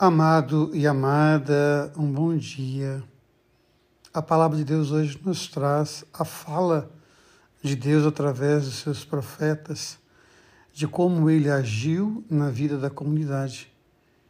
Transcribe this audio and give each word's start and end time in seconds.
Amado 0.00 0.70
e 0.72 0.86
amada, 0.86 1.92
um 1.96 2.08
bom 2.12 2.36
dia. 2.36 3.02
A 4.14 4.22
palavra 4.22 4.56
de 4.56 4.62
Deus 4.62 4.92
hoje 4.92 5.20
nos 5.24 5.48
traz 5.48 6.04
a 6.14 6.24
fala 6.24 6.88
de 7.60 7.74
Deus 7.74 8.06
através 8.06 8.64
dos 8.64 8.76
seus 8.76 9.04
profetas, 9.04 9.98
de 10.72 10.86
como 10.86 11.28
ele 11.28 11.50
agiu 11.50 12.24
na 12.30 12.48
vida 12.48 12.78
da 12.78 12.88
comunidade, 12.88 13.72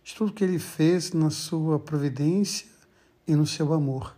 de 0.02 0.14
tudo 0.14 0.32
que 0.32 0.42
ele 0.42 0.58
fez 0.58 1.12
na 1.12 1.28
sua 1.28 1.78
providência 1.78 2.66
e 3.26 3.34
no 3.34 3.46
seu 3.46 3.74
amor, 3.74 4.16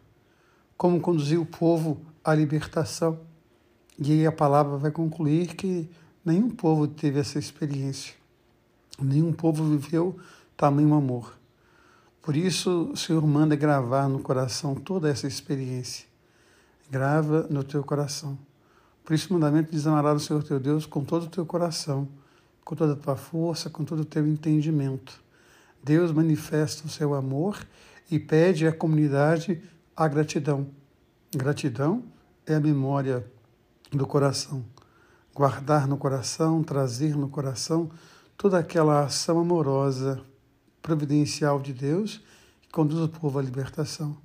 como 0.76 1.00
conduziu 1.00 1.42
o 1.42 1.46
povo 1.46 2.00
à 2.22 2.32
libertação. 2.32 3.18
E 3.98 4.12
aí 4.12 4.24
a 4.24 4.30
palavra 4.30 4.76
vai 4.76 4.92
concluir 4.92 5.56
que 5.56 5.90
nenhum 6.24 6.48
povo 6.48 6.86
teve 6.86 7.18
essa 7.18 7.40
experiência, 7.40 8.14
nenhum 9.00 9.32
povo 9.32 9.64
viveu 9.64 10.16
tamanho 10.56 10.94
amor. 10.94 11.39
Por 12.22 12.36
isso, 12.36 12.90
o 12.92 12.96
Senhor 12.96 13.26
manda 13.26 13.56
gravar 13.56 14.08
no 14.08 14.20
coração 14.20 14.74
toda 14.74 15.08
essa 15.08 15.26
experiência. 15.26 16.06
Grava 16.90 17.46
no 17.48 17.64
teu 17.64 17.82
coração. 17.82 18.38
Por 19.04 19.14
isso, 19.14 19.30
o 19.30 19.32
mandamento 19.32 19.72
diz: 19.72 19.86
amarás 19.86 20.22
o 20.22 20.24
Senhor 20.24 20.42
teu 20.42 20.60
Deus 20.60 20.84
com 20.84 21.02
todo 21.02 21.24
o 21.24 21.28
teu 21.28 21.46
coração, 21.46 22.06
com 22.62 22.76
toda 22.76 22.92
a 22.92 22.96
tua 22.96 23.16
força, 23.16 23.70
com 23.70 23.84
todo 23.84 24.00
o 24.00 24.04
teu 24.04 24.26
entendimento. 24.26 25.22
Deus 25.82 26.12
manifesta 26.12 26.86
o 26.86 26.90
seu 26.90 27.14
amor 27.14 27.66
e 28.10 28.18
pede 28.18 28.66
à 28.66 28.72
comunidade 28.72 29.62
a 29.96 30.06
gratidão. 30.06 30.68
Gratidão 31.34 32.04
é 32.46 32.54
a 32.54 32.60
memória 32.60 33.24
do 33.90 34.06
coração. 34.06 34.64
Guardar 35.34 35.88
no 35.88 35.96
coração, 35.96 36.62
trazer 36.62 37.16
no 37.16 37.28
coração 37.28 37.90
toda 38.36 38.58
aquela 38.58 39.04
ação 39.04 39.40
amorosa 39.40 40.20
providencial 40.82 41.60
de 41.60 41.72
Deus 41.72 42.20
que 42.62 42.68
conduz 42.70 43.00
o 43.00 43.08
povo 43.08 43.38
à 43.38 43.42
libertação. 43.42 44.16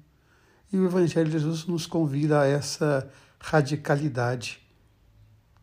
E 0.72 0.78
o 0.78 0.86
Evangelho 0.86 1.26
de 1.26 1.40
Jesus 1.40 1.66
nos 1.66 1.86
convida 1.86 2.42
a 2.42 2.48
essa 2.48 3.10
radicalidade, 3.40 4.62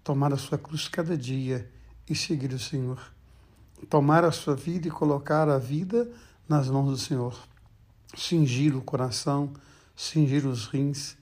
tomar 0.05 0.33
a 0.33 0.37
sua 0.37 0.59
cruz 0.59 0.89
cada 0.89 1.17
dia 1.17 1.71
e 2.09 2.15
seguir 2.15 2.53
o 2.53 2.59
Senhor. 2.59 3.01
Tomar 3.91 4.25
a 4.25 4.31
sua 4.31 4.55
vida 4.55 4.87
e 4.87 4.91
colocar 4.91 5.49
a 5.49 5.59
vida 5.59 6.11
nas 6.49 6.69
mãos 6.69 6.91
do 6.91 6.97
Senhor. 6.97 7.37
Cingir 8.17 8.77
o 8.77 8.83
coração, 8.83 9.53
cingir 9.97 10.47
os 10.47 10.67
rins, 10.67 11.17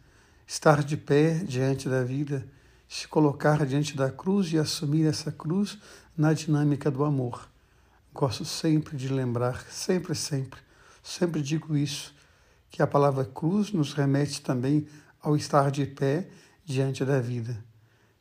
estar 0.46 0.84
de 0.84 0.96
pé 0.96 1.34
diante 1.38 1.88
da 1.88 2.04
vida, 2.04 2.46
se 2.88 3.08
colocar 3.08 3.64
diante 3.64 3.96
da 3.96 4.10
cruz 4.10 4.52
e 4.52 4.58
assumir 4.58 5.06
essa 5.06 5.32
cruz 5.32 5.78
na 6.16 6.32
dinâmica 6.34 6.90
do 6.90 7.04
amor 7.04 7.50
Gosto 8.12 8.44
sempre 8.44 8.96
de 8.96 9.08
lembrar, 9.08 9.64
sempre, 9.70 10.16
sempre, 10.16 10.60
sempre 11.02 11.40
digo 11.40 11.76
isso, 11.76 12.12
que 12.68 12.82
a 12.82 12.86
palavra 12.86 13.24
cruz 13.24 13.72
nos 13.72 13.92
remete 13.92 14.42
também 14.42 14.86
ao 15.20 15.36
estar 15.36 15.70
de 15.70 15.86
pé 15.86 16.28
diante 16.64 17.04
da 17.04 17.20
vida. 17.20 17.64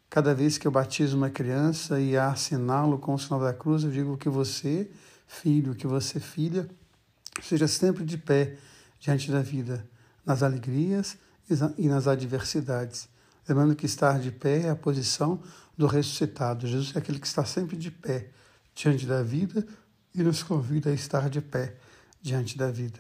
Cada 0.07 0.33
vez 0.33 0.57
que 0.57 0.67
eu 0.67 0.71
batizo 0.71 1.17
uma 1.17 1.29
criança 1.29 1.99
e 1.99 2.15
assinalo 2.15 2.99
com 2.99 3.15
o 3.15 3.19
sinal 3.19 3.39
da 3.39 3.51
cruz, 3.51 3.83
eu 3.83 3.91
digo 3.91 4.15
que 4.15 4.29
você, 4.29 4.89
filho, 5.27 5.73
que 5.73 5.87
você, 5.87 6.19
filha, 6.19 6.69
seja 7.41 7.67
sempre 7.67 8.05
de 8.05 8.17
pé 8.17 8.57
diante 8.99 9.31
da 9.31 9.41
vida, 9.41 9.87
nas 10.23 10.43
alegrias 10.43 11.17
e 11.77 11.87
nas 11.87 12.07
adversidades. 12.07 13.09
Lembrando 13.47 13.75
que 13.75 13.87
estar 13.87 14.19
de 14.19 14.31
pé 14.31 14.67
é 14.67 14.69
a 14.69 14.75
posição 14.75 15.41
do 15.75 15.87
ressuscitado. 15.87 16.67
Jesus 16.67 16.95
é 16.95 16.99
aquele 16.99 17.19
que 17.19 17.27
está 17.27 17.43
sempre 17.43 17.75
de 17.75 17.89
pé 17.89 18.29
diante 18.79 19.05
da 19.05 19.21
vida 19.21 19.67
e 20.15 20.23
nos 20.23 20.41
convida 20.41 20.89
a 20.89 20.93
estar 20.93 21.29
de 21.29 21.41
pé 21.41 21.75
diante 22.21 22.57
da 22.57 22.71
vida. 22.71 22.99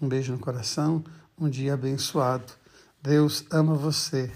Um 0.00 0.08
beijo 0.08 0.32
no 0.32 0.38
coração, 0.38 1.02
um 1.38 1.48
dia 1.48 1.72
abençoado. 1.72 2.52
Deus 3.02 3.44
ama 3.50 3.74
você. 3.74 4.30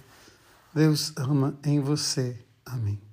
Deus 0.74 1.12
ama 1.16 1.58
em 1.62 1.80
você. 1.80 2.42
Amém. 2.64 3.09